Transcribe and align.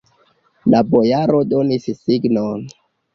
La 0.73 0.79
bojaro 0.93 1.41
donis 1.51 1.85
signon. 1.99 2.65